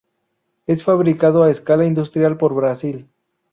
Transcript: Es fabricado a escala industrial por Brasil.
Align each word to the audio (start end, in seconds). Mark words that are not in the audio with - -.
Es 0.65 0.81
fabricado 0.83 1.43
a 1.43 1.51
escala 1.51 1.85
industrial 1.85 2.35
por 2.37 2.55
Brasil. 2.55 3.07